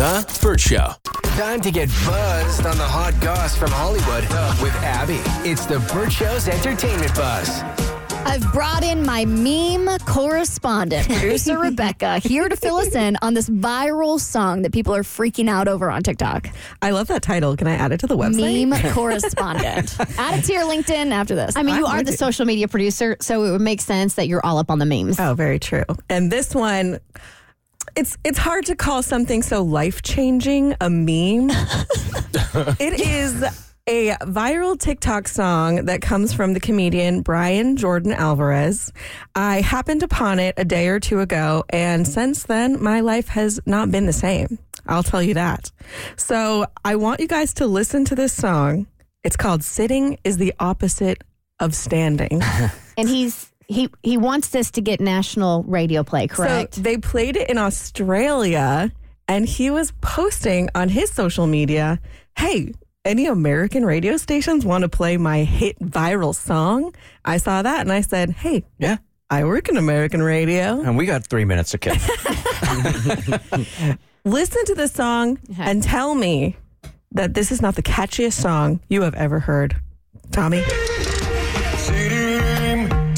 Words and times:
The 0.00 0.38
Burt 0.40 0.58
Show. 0.58 0.94
Time 1.36 1.60
to 1.60 1.70
get 1.70 1.90
buzzed 2.06 2.64
on 2.64 2.78
the 2.78 2.84
hot 2.84 3.12
goss 3.20 3.54
from 3.54 3.70
Hollywood 3.70 4.22
with 4.62 4.74
Abby. 4.76 5.20
It's 5.46 5.66
the 5.66 5.78
Burt 5.92 6.10
Show's 6.10 6.48
entertainment 6.48 7.14
buzz. 7.14 7.60
I've 8.24 8.50
brought 8.50 8.82
in 8.82 9.04
my 9.04 9.26
meme 9.26 9.98
correspondent, 10.06 11.06
producer 11.06 11.58
Rebecca, 11.60 12.18
here 12.18 12.48
to 12.48 12.56
fill 12.56 12.76
us 12.76 12.94
in 12.94 13.18
on 13.20 13.34
this 13.34 13.50
viral 13.50 14.18
song 14.18 14.62
that 14.62 14.72
people 14.72 14.94
are 14.94 15.02
freaking 15.02 15.50
out 15.50 15.68
over 15.68 15.90
on 15.90 16.02
TikTok. 16.02 16.48
I 16.80 16.92
love 16.92 17.08
that 17.08 17.20
title. 17.20 17.54
Can 17.54 17.66
I 17.66 17.74
add 17.74 17.92
it 17.92 18.00
to 18.00 18.06
the 18.06 18.16
website? 18.16 18.68
Meme 18.68 18.92
correspondent. 18.94 20.00
Add 20.18 20.38
it 20.38 20.46
to 20.46 20.52
your 20.54 20.62
LinkedIn 20.64 21.10
after 21.10 21.34
this. 21.34 21.56
I 21.56 21.62
mean, 21.62 21.76
you 21.76 21.84
I'm 21.84 22.00
are 22.00 22.02
the 22.02 22.12
you. 22.12 22.16
social 22.16 22.46
media 22.46 22.68
producer, 22.68 23.18
so 23.20 23.44
it 23.44 23.50
would 23.50 23.60
make 23.60 23.82
sense 23.82 24.14
that 24.14 24.28
you're 24.28 24.44
all 24.46 24.56
up 24.56 24.70
on 24.70 24.78
the 24.78 24.86
memes. 24.86 25.20
Oh, 25.20 25.34
very 25.34 25.58
true. 25.58 25.84
And 26.08 26.32
this 26.32 26.54
one, 26.54 27.00
it's 27.96 28.16
it's 28.24 28.38
hard 28.38 28.66
to 28.66 28.76
call 28.76 29.02
something 29.02 29.42
so 29.42 29.62
life 29.62 30.02
changing 30.02 30.74
a 30.80 30.90
meme. 30.90 31.50
it 32.78 33.00
is 33.00 33.42
a 33.88 34.10
viral 34.22 34.78
TikTok 34.78 35.26
song 35.26 35.86
that 35.86 36.00
comes 36.00 36.32
from 36.32 36.54
the 36.54 36.60
comedian 36.60 37.22
Brian 37.22 37.76
Jordan 37.76 38.12
Alvarez. 38.12 38.92
I 39.34 39.60
happened 39.60 40.02
upon 40.02 40.38
it 40.38 40.54
a 40.56 40.64
day 40.64 40.88
or 40.88 41.00
two 41.00 41.20
ago, 41.20 41.64
and 41.70 42.06
since 42.06 42.44
then, 42.44 42.82
my 42.82 43.00
life 43.00 43.28
has 43.28 43.60
not 43.66 43.90
been 43.90 44.06
the 44.06 44.12
same. 44.12 44.58
I'll 44.86 45.02
tell 45.02 45.22
you 45.22 45.34
that. 45.34 45.70
So 46.16 46.66
I 46.84 46.96
want 46.96 47.20
you 47.20 47.28
guys 47.28 47.54
to 47.54 47.66
listen 47.66 48.04
to 48.06 48.14
this 48.14 48.32
song. 48.32 48.86
It's 49.24 49.36
called 49.36 49.62
Sitting 49.62 50.18
is 50.24 50.36
the 50.36 50.54
Opposite 50.58 51.22
of 51.58 51.74
Standing. 51.74 52.42
And 52.98 53.08
he's 53.08 53.49
he 53.70 53.88
he 54.02 54.16
wants 54.16 54.48
this 54.48 54.70
to 54.72 54.80
get 54.80 55.00
national 55.00 55.62
radio 55.62 56.02
play, 56.02 56.26
correct? 56.26 56.74
So 56.74 56.80
they 56.82 56.96
played 56.98 57.36
it 57.36 57.48
in 57.48 57.56
Australia, 57.58 58.90
and 59.28 59.46
he 59.46 59.70
was 59.70 59.92
posting 60.00 60.68
on 60.74 60.88
his 60.88 61.10
social 61.10 61.46
media, 61.46 62.00
"Hey, 62.36 62.72
any 63.04 63.26
American 63.26 63.84
radio 63.86 64.16
stations 64.16 64.66
want 64.66 64.82
to 64.82 64.88
play 64.88 65.16
my 65.16 65.44
hit 65.44 65.78
viral 65.78 66.34
song?" 66.34 66.92
I 67.24 67.36
saw 67.36 67.62
that, 67.62 67.80
and 67.82 67.92
I 67.92 68.00
said, 68.00 68.30
"Hey, 68.30 68.64
Yeah. 68.78 68.96
I 69.32 69.44
work 69.44 69.68
in 69.68 69.76
American 69.76 70.20
radio. 70.20 70.80
And 70.80 70.96
we 70.96 71.06
got 71.06 71.24
three 71.24 71.44
minutes 71.44 71.70
to 71.70 71.78
kill. 71.78 71.94
Listen 74.24 74.64
to 74.64 74.74
this 74.74 74.90
song 74.92 75.38
and 75.58 75.80
tell 75.84 76.16
me 76.16 76.56
that 77.12 77.34
this 77.34 77.52
is 77.52 77.62
not 77.62 77.76
the 77.76 77.82
catchiest 77.82 78.32
song 78.40 78.80
you 78.88 79.02
have 79.02 79.14
ever 79.14 79.38
heard." 79.38 79.76
Tommy, 80.32 80.62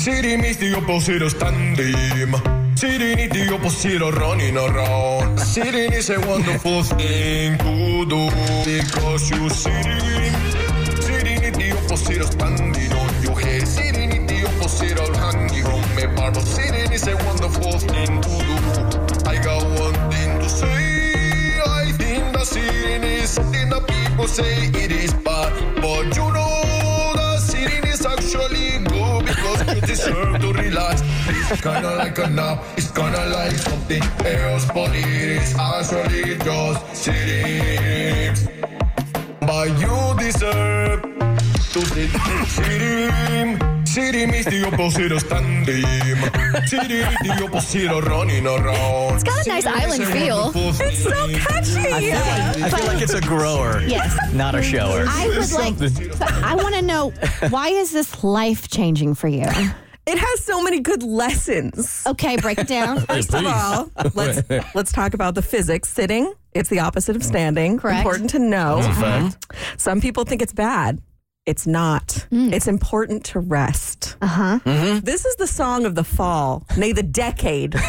Of 0.00 0.06
standing. 1.32 2.32
Sitting 2.74 3.18
is 3.18 3.28
the 3.28 3.52
opposite 3.52 4.00
of 4.00 4.16
running 4.16 4.56
around. 4.56 5.38
Sitting 5.38 5.92
is 5.92 6.08
a 6.08 6.18
wonderful 6.20 6.82
thing 6.84 7.58
to 7.58 8.06
do 8.06 8.30
because 8.64 9.30
you 9.30 9.50
the 11.52 11.76
opposite 11.84 12.22
of 12.22 12.32
standing 12.32 12.92
on 12.94 13.22
your 13.22 13.38
head. 13.38 13.68
Opposite 14.58 14.98
of 14.98 15.14
hanging 15.16 15.64
from 15.64 15.98
a 15.98 16.16
bar. 16.16 16.32
But 16.32 16.46
sitting 16.46 16.92
is 16.92 17.06
a 17.06 17.16
wonderful 17.16 17.78
thing 17.78 18.22
to 18.22 18.28
do. 18.30 19.28
I 19.28 19.36
got 19.36 19.62
one 19.78 20.10
thing 20.10 20.38
to 20.40 20.48
say. 20.48 21.60
I 21.60 21.92
think 21.92 22.32
that 22.32 22.46
sitting 22.46 23.02
is 23.02 23.28
something 23.28 23.68
that 23.68 23.86
people 23.86 24.26
say 24.28 24.64
it 24.64 24.92
is 24.92 24.99
deserve 29.90 30.38
to 30.40 30.52
relax. 30.52 31.02
It's 31.50 31.60
kinda 31.60 31.96
like 31.96 32.18
a 32.18 32.28
nap, 32.28 32.62
it's 32.76 32.90
kinda 32.90 33.24
like 33.38 33.56
something 33.56 34.02
else, 34.24 34.64
but 34.74 34.90
it 34.94 35.28
is 35.38 35.54
actually 35.58 36.36
just 36.46 36.80
sitting. 36.94 38.34
But 39.40 39.68
you 39.82 39.96
deserve 40.18 41.02
to 41.72 41.80
sit. 41.92 42.10
Sitting, 42.56 43.79
sitting 44.00 44.34
is 44.34 44.44
the 44.46 44.66
opposite 44.66 45.12
of 45.12 45.20
standing. 45.20 45.84
Sitting 46.66 47.06
is 47.06 47.18
the 47.22 47.44
opposite 47.44 47.90
of. 47.90 48.00
It's 49.14 49.22
got 49.22 49.46
a 49.46 49.48
nice 49.48 49.66
island 49.66 50.04
feel. 50.06 50.52
it's 50.54 51.02
so 51.02 51.28
catchy. 51.38 51.92
I 52.62 52.70
feel 52.70 52.86
like 52.86 53.02
it's 53.02 53.14
a 53.14 53.20
grower, 53.20 53.82
yes. 53.82 54.16
not 54.32 54.54
a 54.54 54.62
shower. 54.62 55.04
I 55.08 55.28
would 55.28 55.52
like. 55.52 55.74
I 56.44 56.54
want 56.54 56.74
to 56.74 56.82
know 56.82 57.10
why 57.50 57.68
is 57.68 57.92
this 57.92 58.24
life 58.24 58.68
changing 58.68 59.14
for 59.14 59.28
you? 59.28 59.46
It 60.06 60.18
has 60.18 60.44
so 60.44 60.62
many 60.62 60.80
good 60.80 61.02
lessons. 61.02 62.02
Okay, 62.06 62.36
break 62.36 62.58
it 62.58 62.66
down. 62.66 63.00
First 63.06 63.34
of 63.34 63.46
all, 63.46 63.90
let's 64.14 64.74
let's 64.74 64.92
talk 64.92 65.14
about 65.14 65.34
the 65.34 65.42
physics. 65.42 65.88
Sitting, 65.90 66.32
it's 66.52 66.70
the 66.70 66.80
opposite 66.80 67.16
of 67.16 67.22
standing. 67.22 67.78
Correct. 67.78 67.98
Important 67.98 68.30
to 68.30 68.38
know. 68.38 69.30
Some 69.76 70.00
people 70.00 70.24
think 70.24 70.42
it's 70.42 70.54
bad. 70.54 71.00
It's 71.46 71.66
not. 71.66 72.26
It's 72.30 72.68
important 72.68 73.24
to 73.26 73.40
rest. 73.40 74.16
Uh 74.20 74.26
huh. 74.26 75.00
This 75.02 75.24
is 75.24 75.36
the 75.36 75.46
song 75.46 75.86
of 75.86 75.94
the 75.94 76.04
fall, 76.04 76.66
nay, 76.76 76.92
the 76.92 77.02
decade. 77.02 77.74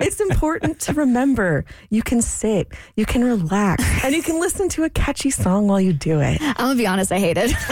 it's 0.00 0.20
important 0.20 0.80
to 0.80 0.94
remember 0.94 1.66
you 1.90 2.02
can 2.02 2.22
sit, 2.22 2.72
you 2.96 3.04
can 3.04 3.22
relax, 3.24 3.84
and 4.04 4.14
you 4.14 4.22
can 4.22 4.40
listen 4.40 4.70
to 4.70 4.84
a 4.84 4.90
catchy 4.90 5.28
song 5.30 5.68
while 5.68 5.82
you 5.82 5.92
do 5.92 6.20
it. 6.20 6.38
I'm 6.40 6.54
gonna 6.54 6.74
be 6.74 6.86
honest, 6.86 7.12
I 7.12 7.18
hate 7.18 7.36
it. 7.36 7.52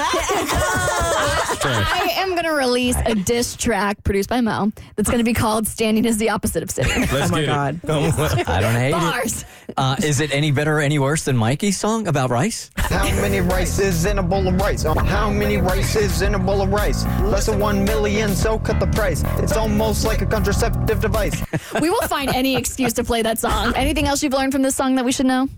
I 1.62 2.12
am 2.16 2.34
gonna 2.34 2.54
release 2.54 2.96
a 3.06 3.14
diss 3.14 3.56
track 3.56 4.04
produced 4.04 4.28
by 4.28 4.42
Mo 4.42 4.70
that's 4.96 5.10
gonna 5.10 5.24
be 5.24 5.34
called 5.34 5.66
"Standing 5.66 6.04
is 6.04 6.18
the 6.18 6.28
Opposite 6.28 6.62
of 6.62 6.70
Sitting." 6.70 7.00
Let's 7.10 7.30
oh 7.30 7.34
my 7.34 7.46
God. 7.46 7.80
I 7.84 8.60
don't 8.60 8.74
hate 8.74 8.88
it. 8.88 8.92
Bars. 8.92 9.46
Uh, 9.78 9.96
is 10.04 10.20
it 10.20 10.30
any 10.34 10.50
better 10.50 10.76
or 10.76 10.80
any 10.80 10.98
worse 10.98 11.24
than 11.24 11.38
Mikey's 11.38 11.78
song 11.78 12.06
about 12.06 12.28
rice? 12.28 12.70
How 12.90 13.04
many 13.20 13.40
rices 13.40 14.04
in 14.04 14.18
a 14.18 14.22
bowl 14.22 14.48
of 14.48 14.56
rice? 14.56 14.84
Uh, 14.84 14.94
how 15.04 15.30
many 15.30 15.58
rices 15.58 16.22
in 16.22 16.34
a 16.34 16.38
bowl 16.38 16.60
of 16.60 16.70
rice? 16.72 17.04
Less 17.22 17.46
than 17.46 17.60
one 17.60 17.84
million, 17.84 18.34
so 18.34 18.58
cut 18.58 18.80
the 18.80 18.86
price. 18.88 19.22
It's 19.38 19.56
almost 19.56 20.04
like 20.04 20.22
a 20.22 20.26
contraceptive 20.26 21.00
device. 21.00 21.40
We 21.80 21.88
will 21.88 22.08
find 22.08 22.30
any 22.34 22.56
excuse 22.56 22.92
to 22.94 23.04
play 23.04 23.22
that 23.22 23.38
song. 23.38 23.74
Anything 23.76 24.06
else 24.06 24.22
you've 24.24 24.32
learned 24.32 24.52
from 24.52 24.62
this 24.62 24.74
song 24.74 24.96
that 24.96 25.04
we 25.04 25.12
should 25.12 25.26
know? 25.26 25.48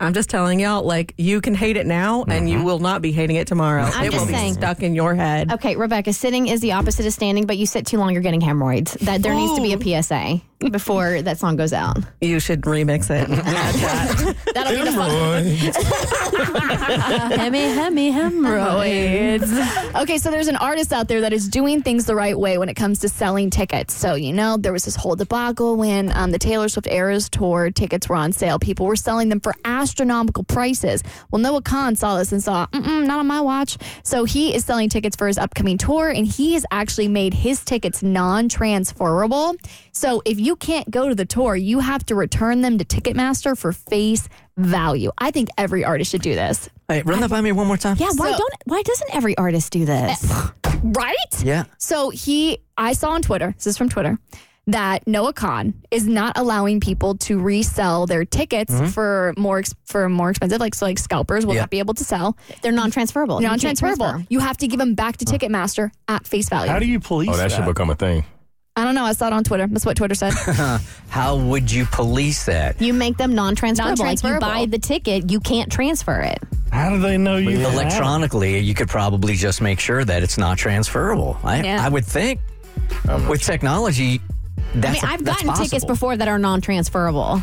I'm 0.00 0.14
just 0.14 0.30
telling 0.30 0.60
y'all, 0.60 0.84
like, 0.84 1.12
you 1.18 1.40
can 1.40 1.54
hate 1.54 1.76
it 1.76 1.84
now 1.84 2.24
and 2.24 2.48
you 2.48 2.56
mm-hmm. 2.56 2.64
will 2.64 2.78
not 2.78 3.02
be 3.02 3.10
hating 3.10 3.36
it 3.36 3.48
tomorrow. 3.48 3.82
I'm 3.82 4.06
it 4.06 4.12
just 4.12 4.24
will 4.24 4.32
be 4.32 4.38
saying. 4.38 4.54
stuck 4.54 4.82
in 4.82 4.94
your 4.94 5.14
head. 5.14 5.52
Okay, 5.52 5.74
Rebecca, 5.74 6.12
sitting 6.12 6.46
is 6.46 6.60
the 6.60 6.72
opposite 6.72 7.04
of 7.04 7.12
standing, 7.12 7.46
but 7.46 7.58
you 7.58 7.66
sit 7.66 7.84
too 7.84 7.98
long, 7.98 8.12
you're 8.12 8.22
getting 8.22 8.40
hemorrhoids. 8.40 8.94
That 8.94 9.22
there 9.22 9.34
needs 9.34 9.54
to 9.56 9.60
be 9.60 9.72
a 9.72 10.02
PSA 10.02 10.40
before 10.58 11.22
that 11.22 11.38
song 11.38 11.56
goes 11.56 11.72
out. 11.72 11.98
You 12.20 12.40
should 12.40 12.62
remix 12.62 13.10
it. 13.10 13.30
Add 13.30 13.74
that. 13.76 14.36
That'll 14.54 14.72
be 14.72 14.84
the 14.84 14.92
fun. 14.92 15.44
Hemi, 17.38 17.60
hemi, 17.60 18.10
hemorrhoids. 18.10 19.52
Okay, 19.94 20.18
so 20.18 20.30
there's 20.30 20.48
an 20.48 20.56
artist 20.56 20.92
out 20.92 21.08
there 21.08 21.20
that 21.20 21.32
is 21.32 21.48
doing 21.48 21.82
things 21.82 22.06
the 22.06 22.14
right 22.14 22.38
way 22.38 22.58
when 22.58 22.68
it 22.68 22.74
comes 22.74 22.98
to 23.00 23.08
selling 23.08 23.50
tickets. 23.50 23.94
So, 23.94 24.14
you 24.14 24.32
know, 24.32 24.56
there 24.56 24.72
was 24.72 24.84
this 24.84 24.96
whole 24.96 25.14
debacle 25.16 25.76
when 25.76 26.10
um, 26.16 26.30
the 26.32 26.38
Taylor 26.38 26.68
Swift 26.68 26.88
Eras 26.88 27.28
Tour 27.28 27.70
tickets 27.70 28.08
were 28.08 28.16
on 28.16 28.32
sale. 28.32 28.58
People 28.58 28.86
were 28.86 28.96
selling 28.96 29.28
them 29.28 29.40
for 29.40 29.54
astronomical 29.64 30.44
prices. 30.44 31.02
Well, 31.30 31.40
Noah 31.40 31.62
Kahan 31.62 31.96
saw 31.96 32.18
this 32.18 32.32
and 32.32 32.42
saw, 32.42 32.66
Mm-mm, 32.66 33.06
not 33.06 33.20
on 33.20 33.26
my 33.26 33.40
watch. 33.40 33.78
So 34.02 34.24
he 34.24 34.54
is 34.54 34.64
selling 34.64 34.88
tickets 34.88 35.16
for 35.16 35.26
his 35.26 35.38
upcoming 35.38 35.78
tour, 35.78 36.08
and 36.08 36.26
he 36.26 36.54
has 36.54 36.64
actually 36.70 37.08
made 37.08 37.34
his 37.34 37.64
tickets 37.64 38.02
non 38.02 38.48
transferable. 38.48 39.54
So 39.92 40.22
if 40.24 40.38
you 40.38 40.47
can't 40.56 40.90
go 40.90 41.08
to 41.08 41.14
the 41.14 41.24
tour, 41.26 41.54
you 41.56 41.80
have 41.80 42.04
to 42.06 42.14
return 42.14 42.60
them 42.62 42.78
to 42.78 42.84
Ticketmaster 42.84 43.56
for 43.56 43.72
face 43.72 44.28
value. 44.56 45.10
I 45.18 45.30
think 45.30 45.48
every 45.56 45.84
artist 45.84 46.10
should 46.10 46.22
do 46.22 46.34
this. 46.34 46.68
Hey, 46.88 47.02
run 47.02 47.20
that 47.20 47.30
by 47.30 47.40
me 47.40 47.52
one 47.52 47.66
more 47.66 47.76
time. 47.76 47.96
Yeah, 47.98 48.10
why 48.16 48.32
So- 48.32 48.38
don't 48.38 48.54
why 48.64 48.82
doesn't 48.82 49.14
every 49.14 49.36
artist 49.36 49.72
do 49.72 49.84
this? 49.84 50.30
Eh, 50.30 50.48
right? 50.82 51.42
Yeah. 51.44 51.64
So 51.78 52.10
he, 52.10 52.58
I 52.76 52.92
saw 52.92 53.10
on 53.10 53.22
Twitter, 53.22 53.52
this 53.56 53.66
is 53.66 53.76
from 53.78 53.88
Twitter, 53.88 54.18
that 54.66 55.06
Noah 55.06 55.32
Kahan 55.32 55.72
is 55.90 56.06
not 56.06 56.36
allowing 56.36 56.78
people 56.80 57.16
to 57.18 57.38
resell 57.40 58.04
their 58.06 58.26
tickets 58.26 58.74
mm-hmm. 58.74 58.86
for 58.88 59.32
more 59.38 59.60
ex- 59.60 59.74
for 59.86 60.08
more 60.10 60.28
expensive, 60.30 60.60
like 60.60 60.74
so 60.74 60.84
like 60.84 60.98
scalpers 60.98 61.46
will 61.46 61.54
Yeah. 61.54 61.60
not 61.62 61.70
be 61.70 61.78
able 61.78 61.94
to 61.94 62.04
sell. 62.04 62.36
They're 62.60 62.70
non-transferable. 62.72 63.36
You 63.36 63.48
can't 63.48 63.52
Non-transferable. 63.52 64.06
transfer. 64.10 64.26
You 64.28 64.40
have 64.40 64.58
to 64.58 64.68
give 64.68 64.78
them 64.78 64.94
back 64.94 65.16
to 65.18 65.24
Ticketmaster 65.24 65.90
at 66.08 66.26
face 66.26 66.50
value. 66.50 66.70
How 66.70 66.78
do 66.78 66.86
you 66.86 67.00
police 67.00 67.30
Oh, 67.32 67.36
that 67.38 67.50
should 67.50 67.64
become 67.64 67.88
a 67.88 67.94
thing. 67.94 68.24
I 68.78 68.84
don't 68.84 68.94
know. 68.94 69.04
I 69.04 69.12
saw 69.12 69.26
it 69.26 69.32
on 69.32 69.42
Twitter. 69.42 69.66
That's 69.66 69.84
what 69.84 69.96
Twitter 69.96 70.14
said. 70.14 70.32
How 71.08 71.36
would 71.36 71.70
you 71.70 71.84
police 71.86 72.44
that? 72.44 72.80
You 72.80 72.92
make 72.92 73.16
them 73.16 73.34
non-transferable. 73.34 74.04
Like 74.04 74.22
you 74.22 74.38
buy 74.38 74.66
the 74.66 74.78
ticket, 74.78 75.30
you 75.32 75.40
can't 75.40 75.70
transfer 75.70 76.20
it. 76.20 76.38
How 76.70 76.90
do 76.90 77.00
they 77.00 77.18
know 77.18 77.38
you? 77.38 77.50
can 77.56 77.60
have? 77.62 77.72
Electronically, 77.74 78.58
you 78.60 78.74
could 78.74 78.88
probably 78.88 79.34
just 79.34 79.60
make 79.60 79.80
sure 79.80 80.04
that 80.04 80.22
it's 80.22 80.38
not 80.38 80.58
transferable. 80.58 81.38
I, 81.42 81.62
Yeah. 81.62 81.84
I 81.84 81.88
would 81.88 82.04
think 82.04 82.40
with 83.28 83.42
technology, 83.42 84.20
that's 84.74 85.02
I 85.02 85.06
mean, 85.06 85.10
a- 85.10 85.14
I've 85.14 85.24
that's 85.24 85.42
gotten 85.42 85.62
tickets 85.64 85.84
before 85.84 86.16
that 86.16 86.28
are 86.28 86.38
non-transferable. 86.38 87.42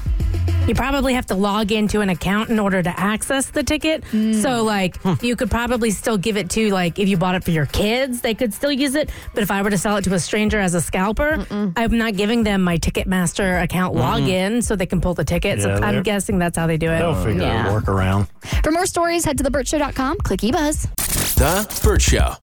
You 0.68 0.74
probably 0.74 1.14
have 1.14 1.28
to 1.28 1.36
log 1.36 1.72
into 1.72 2.02
an 2.02 2.10
account 2.10 2.50
in 2.50 2.60
order 2.60 2.82
to 2.82 3.00
access 3.00 3.48
the 3.52 3.62
ticket. 3.62 4.04
Mm. 4.06 4.34
So, 4.42 4.64
like, 4.64 4.98
hmm. 5.02 5.14
you 5.24 5.36
could 5.36 5.52
probably 5.52 5.92
still 5.92 6.18
give 6.18 6.38
it 6.38 6.50
to, 6.52 6.72
like, 6.72 6.98
if 6.98 7.08
you 7.08 7.18
bought 7.18 7.36
it 7.36 7.44
for 7.44 7.52
your 7.52 7.68
kids, 7.68 8.22
they 8.22 8.34
could 8.34 8.52
still 8.52 8.72
use 8.72 8.96
it. 8.96 9.12
But 9.36 9.44
if 9.44 9.52
I 9.52 9.62
were 9.62 9.70
to 9.70 9.78
sell 9.78 9.98
it 9.98 10.04
to 10.06 10.14
a 10.16 10.20
stranger 10.20 10.60
as 10.60 10.74
a 10.74 10.82
scalper, 10.82 11.46
I'm 11.52 11.98
not 11.98 12.16
giving 12.16 12.44
them 12.44 12.64
my 12.64 12.80
Ticketmaster 12.80 13.62
account 13.62 13.96
login 13.96 14.64
so 14.64 14.76
they 14.76 14.88
can 14.88 15.02
pull 15.02 15.14
the 15.14 15.24
tickets. 15.24 15.64
Yeah, 15.64 15.80
I'm 15.84 16.02
guessing 16.02 16.40
that's 16.40 16.58
how 16.58 16.66
they 16.66 16.78
do 16.78 16.90
it. 16.90 16.98
They'll 16.98 17.24
figure 17.24 17.44
Yeah. 17.44 17.70
a 17.70 17.82
workaround. 17.82 18.28
For 18.64 18.72
more 18.72 18.88
stories, 18.88 19.24
head 19.24 19.38
to 19.38 19.44
theburtshow.com. 19.44 20.18
Click 20.20 20.40
eBuzz. 20.42 21.36
The 21.36 21.82
Burt 21.84 22.02
Show. 22.02 22.36